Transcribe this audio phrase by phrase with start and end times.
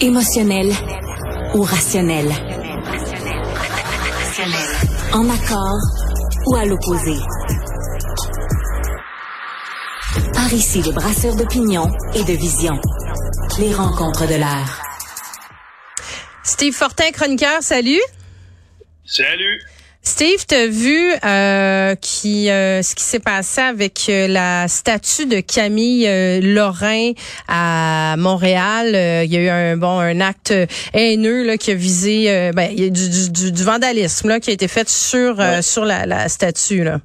[0.00, 0.70] Émotionnel
[1.54, 2.28] ou rationnel.
[5.12, 5.80] En accord
[6.46, 7.16] ou à l'opposé.
[10.34, 12.80] Par ici, les brasseurs d'opinion et de vision.
[13.58, 14.82] Les rencontres de l'air.
[16.44, 18.00] Steve Fortin, chroniqueur, salut.
[19.04, 19.60] Salut.
[20.08, 25.40] Steve, t'as vu euh, qui, euh, ce qui s'est passé avec euh, la statue de
[25.40, 26.08] Camille
[26.40, 27.12] Lorrain
[27.46, 28.86] à Montréal?
[29.26, 30.54] il y a eu un bon un acte
[30.94, 34.48] haineux là, qui a visé ben, il y a du, du, du, vandalisme là, qui
[34.48, 36.84] a été fait sur sur la, la statue.
[36.84, 37.00] Là.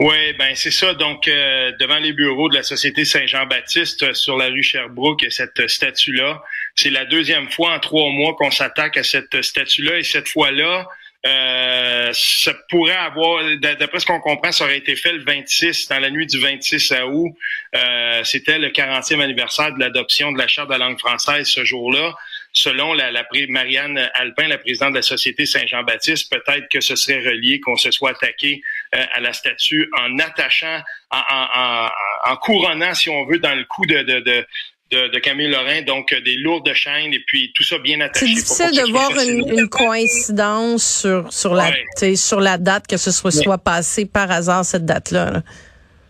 [0.00, 0.94] Oui, ben c'est ça.
[0.94, 6.42] Donc, euh, devant les bureaux de la Société Saint-Jean-Baptiste sur la rue Sherbrooke, cette statue-là,
[6.74, 9.98] c'est la deuxième fois en trois mois qu'on s'attaque à cette statue-là.
[9.98, 10.88] Et cette fois-là,
[11.26, 15.98] euh, ça pourrait avoir, d'après ce qu'on comprend, ça aurait été fait le 26, dans
[15.98, 17.32] la nuit du 26 août.
[17.74, 21.64] Euh, C'était le 40e anniversaire de l'adoption de la Charte de la langue française ce
[21.64, 22.14] jour-là.
[22.52, 27.18] Selon la, la, Marianne Alpin, la présidente de la Société Saint-Jean-Baptiste, peut-être que ce serait
[27.18, 28.62] relié, qu'on se soit attaqué
[28.94, 30.80] euh, à la statue en attachant,
[31.10, 31.88] en, en,
[32.26, 34.46] en, couronnant, si on veut, dans le cou de, de, de
[34.90, 38.26] de, Camille Lorrain, donc euh, des lourdes chaînes et puis tout ça bien attaché.
[38.26, 41.72] C'est difficile de voir une, coïncidence sur sur la
[42.16, 45.42] sur la date que ce soit soit passé par hasard cette date-là.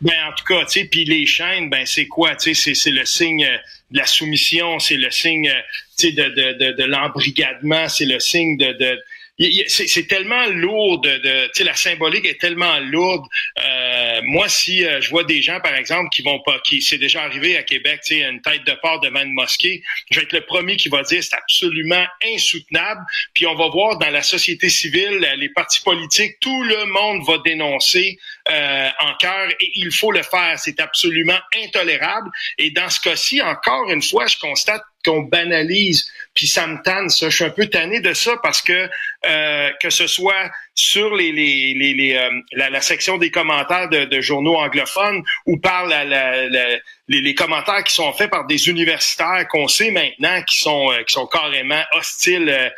[0.01, 2.91] Ben en tout cas, tu sais, puis les chaînes, ben c'est quoi, tu sais, c'est
[2.91, 3.49] le signe
[3.91, 5.51] de la soumission, c'est le signe,
[5.97, 8.99] tu sais, de de, de, de l'embrigadement, c'est le signe de, de
[9.37, 13.25] c'est tellement lourd de, tu sais la symbolique est tellement lourde.
[13.65, 16.99] Euh, moi si euh, je vois des gens par exemple qui vont pas qui c'est
[16.99, 20.25] déjà arrivé à Québec tu sais une tête de porc devant une mosquée je vais
[20.25, 23.01] être le premier qui va dire c'est absolument insoutenable.
[23.35, 27.39] Puis on va voir dans la société civile les partis politiques tout le monde va
[27.45, 28.17] dénoncer
[28.49, 30.59] euh, en cœur et il faut le faire.
[30.59, 32.31] C'est absolument intolérable.
[32.59, 36.09] Et dans ce cas-ci encore une fois je constate qu'on banalise.
[36.35, 37.31] Puis ça me tanne, ça.
[37.31, 38.89] Je suis un peu tanné de ça parce que
[39.27, 43.89] euh, que ce soit sur les, les, les, les euh, la, la, section des commentaires
[43.89, 46.81] de, de journaux anglophones ou par la, la, les,
[47.21, 51.15] les, commentaires qui sont faits par des universitaires qu'on sait maintenant qui sont euh, qui
[51.15, 52.73] sont carrément hostiles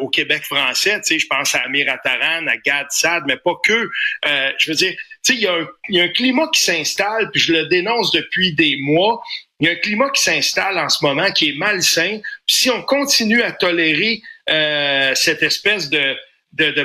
[0.00, 1.00] au Québec français.
[1.00, 3.88] Tu sais, je pense à Amir Attaran, à Gad Sad, mais pas que.
[4.24, 4.94] je veux dire,
[5.34, 5.46] il y,
[6.00, 9.20] a un, climat qui s'installe, puis je le dénonce depuis des mois,
[9.60, 12.20] il y a un climat qui s'installe en ce moment qui est malsain.
[12.46, 16.16] Puis si on continue à tolérer euh, cette espèce de,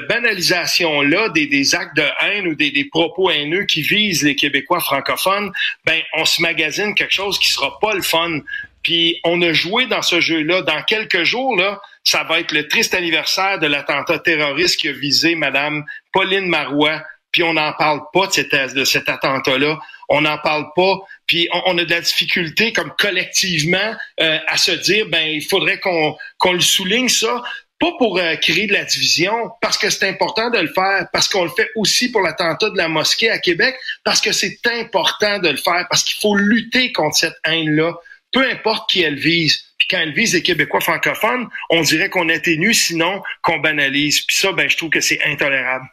[0.07, 4.79] banalisation-là des, des, actes de haine ou des, des, propos haineux qui visent les Québécois
[4.79, 5.51] francophones,
[5.85, 8.39] ben on se magasine quelque chose qui sera pas le fun.
[8.83, 10.61] Puis on a joué dans ce jeu-là.
[10.61, 14.91] Dans quelques jours, là, ça va être le triste anniversaire de l'attentat terroriste qui a
[14.91, 17.01] visé Madame Pauline Marois.
[17.33, 19.79] Puis on n'en parle pas de cet, de cet attentat-là
[20.09, 24.71] on n'en parle pas, puis on, a de la difficulté comme collectivement euh, à se
[24.71, 27.41] dire ben il faudrait qu'on le souligne ça
[27.83, 31.27] pas pour euh, créer de la division, parce que c'est important de le faire, parce
[31.27, 35.39] qu'on le fait aussi pour l'attentat de la mosquée à Québec, parce que c'est important
[35.39, 37.93] de le faire, parce qu'il faut lutter contre cette haine-là,
[38.31, 39.65] peu importe qui elle vise.
[39.77, 44.21] Puis quand elle vise les Québécois francophones, on dirait qu'on atténue, sinon qu'on banalise.
[44.21, 45.85] Puis ça, ben, je trouve que c'est intolérable.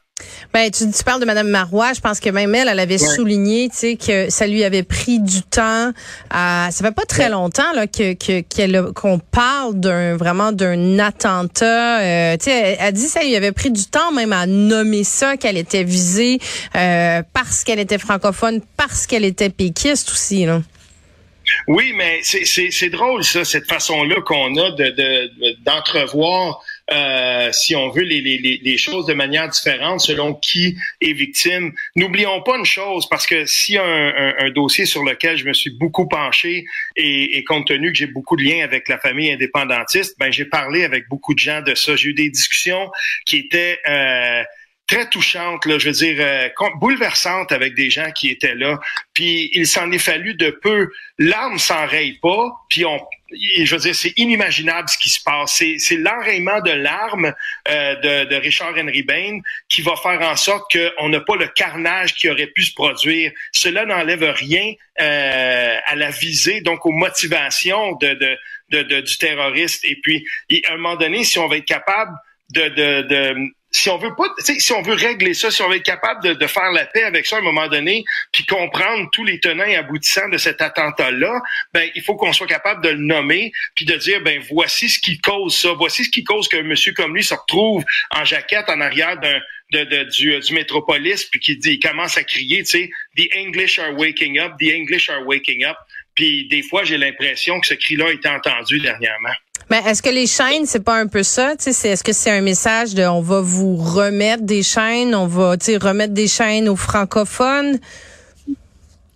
[0.53, 1.93] Ben, tu, tu, parles de Madame Marois.
[1.93, 5.21] Je pense que même elle, elle avait souligné, tu sais, que ça lui avait pris
[5.21, 5.93] du temps.
[6.31, 12.01] À, ça fait pas très longtemps là que qu'on parle d'un vraiment d'un attentat.
[12.01, 15.05] Euh, tu sais, elle, elle, dit ça lui avait pris du temps même à nommer
[15.05, 16.39] ça qu'elle était visée
[16.77, 20.61] euh, parce qu'elle était francophone, parce qu'elle était péquiste aussi là.
[21.67, 28.03] Oui, mais c'est drôle ça, cette façon-là qu'on a de d'entrevoir euh, si on veut,
[28.03, 31.73] les, les, les, choses de manière différente selon qui est victime.
[31.95, 35.53] N'oublions pas une chose, parce que y a un, un, dossier sur lequel je me
[35.53, 36.65] suis beaucoup penché
[36.97, 40.45] et, et compte tenu que j'ai beaucoup de liens avec la famille indépendantiste, ben j'ai
[40.45, 41.95] parlé avec beaucoup de gens de ça.
[41.97, 42.91] J'ai eu des discussions
[43.25, 44.43] qui étaient euh,
[44.91, 46.49] très touchante, là, je veux dire, euh,
[46.81, 48.81] bouleversante avec des gens qui étaient là.
[49.15, 50.91] Puis il s'en est fallu de peu.
[51.19, 52.99] L'arme s'enraye pas, puis on,
[53.31, 55.63] je veux dire, c'est inimaginable ce qui se passe.
[55.79, 57.33] C'est l'enrayement de l'arme
[57.69, 59.39] euh, de, de, Richard Henry Bain
[59.69, 63.31] qui va faire en sorte qu'on n'a pas le carnage qui aurait pu se produire.
[63.53, 68.15] Cela n'enlève rien euh, à la visée, donc aux motivations de,
[68.71, 69.85] de, de, du terroriste.
[69.85, 70.27] Et puis,
[70.69, 72.17] à un moment donné, si on va être capable
[72.53, 75.77] de, de, de si on veut pas, si on veut régler ça, si on veut
[75.77, 79.09] être capable de, de, faire la paix avec ça à un moment donné, puis comprendre
[79.13, 81.41] tous les tenants et aboutissants de cet attentat-là,
[81.73, 84.99] ben il faut qu'on soit capable de le nommer, puis de dire ben voici ce
[84.99, 88.69] qui cause ça, voici ce qui cause qu'un monsieur comme lui se retrouve en jaquette
[88.69, 89.41] en arrière d'un
[89.73, 93.29] de, de, du, du métropolis, puis qui dit, il commence à crier, tu sais, The
[93.37, 95.77] English are waking up, the English are waking up.
[96.15, 99.35] Puis des fois, j'ai l'impression que ce cri-là a été entendu dernièrement.
[99.71, 101.55] Mais est-ce que les chaînes, c'est pas un peu ça?
[101.55, 106.13] Est-ce que c'est un message de on va vous remettre des chaînes, on va remettre
[106.13, 107.79] des chaînes aux francophones?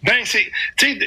[0.04, 0.46] Ben, c'est,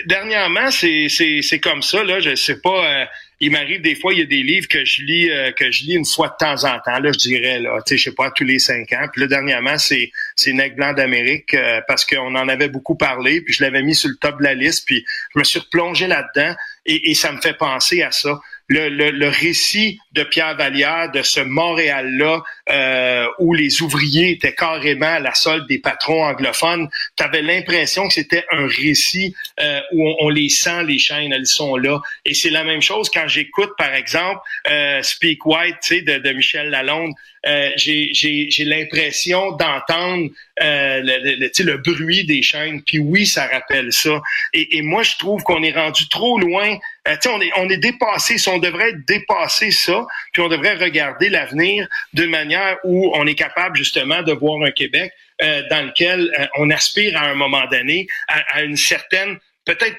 [0.07, 3.05] dernièrement, c'est, c'est, c'est comme ça, là, je sais pas, euh,
[3.39, 5.83] il m'arrive des fois, il y a des livres que je lis, euh, que je
[5.83, 8.15] lis une fois de temps en temps, là, je dirais, là, tu sais, je sais
[8.15, 9.05] pas, tous les cinq ans.
[9.13, 13.41] Puis là, dernièrement, c'est, c'est Nec Blanc d'Amérique, euh, parce qu'on en avait beaucoup parlé,
[13.41, 15.05] puis je l'avais mis sur le top de la liste, puis
[15.35, 16.55] je me suis replongé là-dedans,
[16.89, 21.21] et ça me fait penser à ça le, le, le, récit de Pierre Vallière de
[21.21, 27.23] ce Montréal-là euh, où les ouvriers étaient carrément à la solde des patrons anglophones, tu
[27.23, 31.77] avais l'impression que c'était un récit euh, où on, les sent, les chaînes, elles sont
[31.77, 32.01] là.
[32.25, 36.69] Et c'est la même chose quand j'écoute, par exemple, euh, Speak White de, de Michel
[36.69, 37.13] Lalonde.
[37.45, 40.29] Euh, j'ai l'impression d'entendre
[40.61, 42.81] euh, le, le, le, bruit des chaînes.
[42.81, 44.21] Puis oui, ça rappelle ça.
[44.53, 46.77] Et, et moi, je trouve qu'on est rendu trop loin.
[47.07, 47.15] Euh,
[47.57, 48.37] on, est, dépassé.
[48.37, 53.35] Si on devrait dépasser ça, puis on devrait regarder l'avenir d'une manière où on est
[53.35, 55.11] capable justement de voir un Québec
[55.41, 59.97] euh, dans lequel euh, on aspire à un moment donné à, une certaine peut-être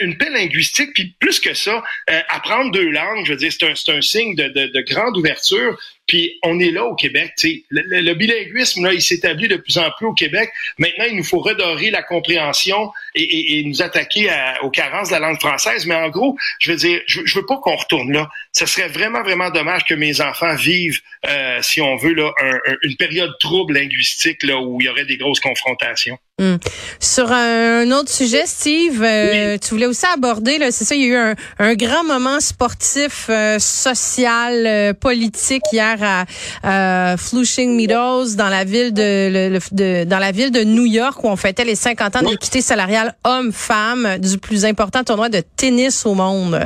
[0.00, 1.84] une paix linguistique, puis plus que ça,
[2.28, 5.78] apprendre deux langues, je veux dire, c'est un, un signe de, grande ouverture.
[6.08, 7.32] Puis on est là au Québec.
[7.36, 10.50] Tu sais, le, le, bilinguisme, là, il s'établit de plus en plus au Québec.
[10.78, 15.08] Maintenant, il nous faut redorer la compréhension et, et, et nous attaquer à, aux carences
[15.08, 15.86] de la langue française.
[15.86, 18.28] Mais en gros, je veux dire, je, je veux pas qu'on retourne là.
[18.52, 22.58] Ce serait vraiment, vraiment dommage que mes enfants vivent, euh, si on veut, là, un,
[22.82, 26.18] une période trouble linguistique là, où il y aurait des grosses confrontations.
[26.40, 26.56] Hmm.
[27.00, 31.08] Sur un autre sujet, Steve, euh, tu voulais aussi aborder, c'est ça, il y a
[31.08, 38.64] eu un, un grand moment sportif, euh, social, politique hier à Flushing Meadows dans la
[38.64, 42.22] ville de, de, dans la ville de New York où on fêtait les 50 ans
[42.22, 46.60] de l'équité salariale homme-femme du plus important tournoi de tennis au monde.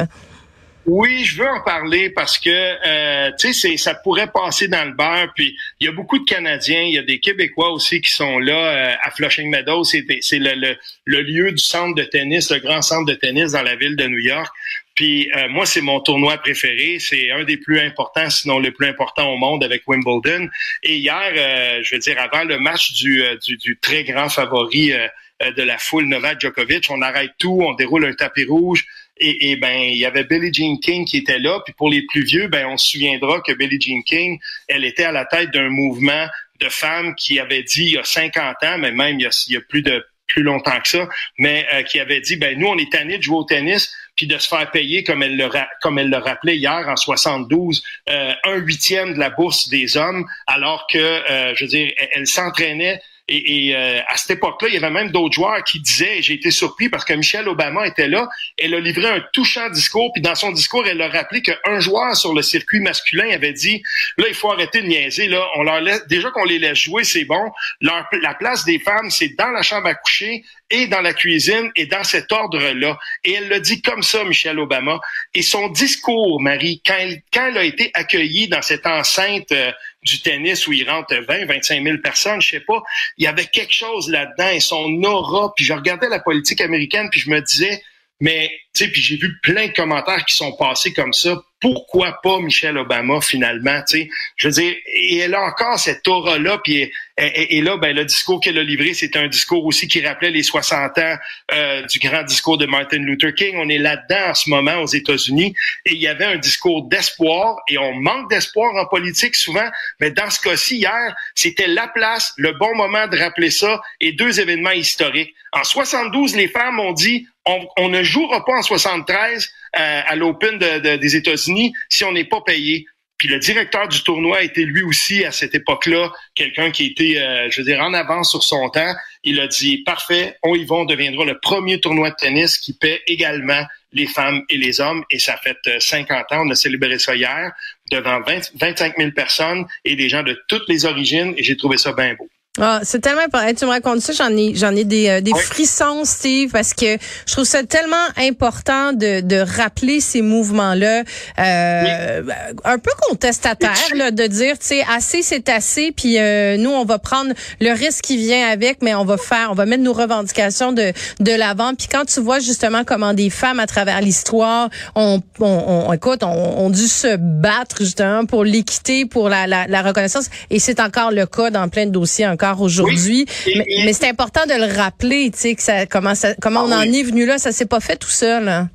[0.84, 4.92] Oui, je veux en parler parce que euh, tu sais, ça pourrait passer dans le
[4.92, 5.32] beurre.
[5.36, 8.40] Puis il y a beaucoup de Canadiens, il y a des Québécois aussi qui sont
[8.40, 9.84] là euh, à Flushing Meadows.
[9.84, 10.02] C'est
[10.38, 13.76] le, le, le, lieu du centre de tennis, le grand centre de tennis dans la
[13.76, 14.52] ville de New York.
[14.96, 16.98] Puis euh, moi, c'est mon tournoi préféré.
[16.98, 20.48] C'est un des plus importants, sinon le plus important au monde avec Wimbledon.
[20.82, 24.92] Et hier, euh, je veux dire, avant le match du, du, du très grand favori
[25.40, 28.84] de la foule Novak Djokovic, on arrête tout, on déroule un tapis rouge.
[29.24, 31.60] Et, et, ben, il y avait Billie Jean King qui était là.
[31.64, 35.04] Puis pour les plus vieux, ben, on se souviendra que Billie Jean King, elle était
[35.04, 36.26] à la tête d'un mouvement
[36.60, 39.60] de femmes qui avait dit il y a 50 ans, mais même il y a,
[39.60, 41.08] plus de plus longtemps que ça,
[41.38, 44.26] mais euh, qui avait dit ben nous on est tannés de jouer au tennis puis
[44.26, 45.48] de se faire payer comme elle le
[45.82, 50.26] comme elle le rappelait hier en 72 euh, un huitième de la bourse des hommes
[50.46, 53.02] alors que euh, je veux dire elle s'entraînait
[53.36, 56.50] et, euh, à cette époque-là, il y avait même d'autres joueurs qui disaient, j'ai été
[56.50, 60.34] surpris parce que Michelle Obama était là, elle a livré un touchant discours, puis dans
[60.34, 63.82] son discours, elle a rappelé qu'un joueur sur le circuit masculin avait dit,
[64.18, 67.04] là, il faut arrêter de niaiser, là, on leur laisse, déjà qu'on les laisse jouer,
[67.04, 71.12] c'est bon, la place des femmes, c'est dans la chambre à coucher et dans la
[71.12, 72.98] cuisine et dans cet ordre-là.
[73.24, 74.98] Et elle l'a dit comme ça, Michelle Obama.
[75.34, 79.70] Et son discours, Marie, quand elle, quand elle a été accueillie dans cette enceinte euh,
[80.02, 82.82] du tennis où il rentre 20, 25 000 personnes, je sais pas,
[83.18, 85.52] il y avait quelque chose là-dedans et son aura.
[85.54, 87.82] Puis je regardais la politique américaine puis je me disais,
[88.20, 91.42] mais tu sais, puis j'ai vu plein de commentaires qui sont passés comme ça.
[91.62, 94.08] Pourquoi pas Michelle Obama finalement, tu sais?
[94.36, 98.40] Je veux dire, et elle a encore cette aura-là, puis et, là, ben, le discours
[98.40, 101.16] qu'elle a livré, c'est un discours aussi qui rappelait les 60 ans
[101.52, 103.54] euh, du grand discours de Martin Luther King.
[103.58, 105.54] On est là-dedans en ce moment aux États-Unis,
[105.84, 109.68] et il y avait un discours d'espoir, et on manque d'espoir en politique souvent,
[110.00, 114.12] mais dans ce cas-ci, hier, c'était la place, le bon moment de rappeler ça, et
[114.12, 115.34] deux événements historiques.
[115.52, 120.58] En 72, les femmes ont dit, on, ne jouera pas en 73 euh, à l'Open
[120.58, 122.86] des États-Unis si on n'est pas payé.
[123.22, 127.48] Puis le directeur du tournoi était lui aussi à cette époque-là quelqu'un qui était, euh,
[127.50, 128.94] je veux dire, en avance sur son temps.
[129.22, 132.72] Il a dit parfait, on y va, on deviendra le premier tournoi de tennis qui
[132.72, 135.04] paie également les femmes et les hommes.
[135.08, 136.42] Et ça fait 50 euh, ans.
[136.46, 137.52] On a célébré ça hier
[137.92, 141.32] devant 20, 25 000 personnes et des gens de toutes les origines.
[141.36, 142.28] Et j'ai trouvé ça bien beau.
[142.60, 143.54] Ah, c'est tellement important.
[143.54, 146.98] Tu me racontes ça, j'en ai j'en ai des, euh, des frissons, Steve, parce que
[147.26, 151.02] je trouve ça tellement important de, de rappeler ces mouvements-là,
[151.38, 152.22] euh,
[152.64, 156.84] un peu contestataire, là, de dire, tu sais, assez c'est assez, puis euh, nous on
[156.84, 157.32] va prendre
[157.62, 160.92] le risque qui vient avec, mais on va faire, on va mettre nos revendications de
[161.20, 161.72] de l'avant.
[161.74, 166.22] Puis quand tu vois justement comment des femmes à travers l'histoire ont, on, on, écoute,
[166.22, 171.12] ont dû se battre justement pour l'équité, pour la, la, la reconnaissance, et c'est encore
[171.12, 173.26] le cas dans plein de dossiers encore aujourd'hui.
[173.46, 176.72] mais, c'est important de le rappeler, tu sais, que ça, comment, ça, comment ah on
[176.72, 177.38] en est venu là.
[177.38, 178.48] Ça s'est pas fait tout seul.
[178.48, 178.68] Hein.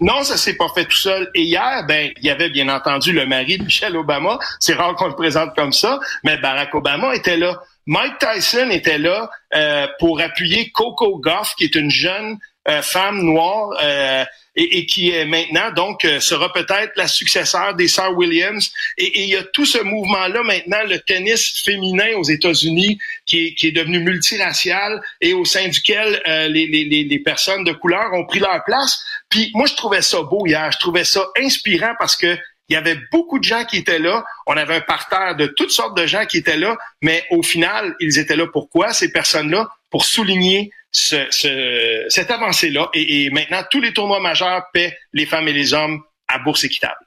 [0.00, 1.30] Non, ça s'est pas fait tout seul.
[1.34, 4.38] Et hier, ben, il y avait bien entendu le mari de Michelle Obama.
[4.58, 7.60] C'est rare qu'on le présente comme ça, mais Barack Obama était là.
[7.86, 13.22] Mike Tyson était là euh, pour appuyer Coco Goff, qui est une jeune euh, femme
[13.22, 14.24] noire euh,
[14.64, 18.70] et, qui est maintenant donc euh, sera peut-être la successeur des sœurs Williams.
[18.98, 23.54] Et, il y a tout ce mouvement-là maintenant, le tennis féminin aux États-Unis qui est,
[23.54, 28.24] qui est devenu multiracial et au sein duquel les, les, les, personnes de couleur ont
[28.24, 29.02] pris leur place.
[29.28, 32.36] Puis moi, je trouvais ça beau hier, je trouvais ça inspirant parce que
[32.70, 34.24] il y avait beaucoup de gens qui étaient là.
[34.46, 37.96] On avait un parterre de toutes sortes de gens qui étaient là, mais au final,
[37.98, 39.68] ils étaient là pourquoi ces personnes-là?
[39.90, 42.88] Pour souligner ce, cette avancée-là.
[42.94, 46.64] Et, et, maintenant, tous les tournois majeurs paient les femmes et les hommes à bourse
[46.64, 47.06] équitable.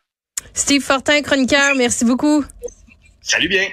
[0.53, 2.43] Steve Fortin, chroniqueur, merci beaucoup.
[3.21, 3.67] Salut bien.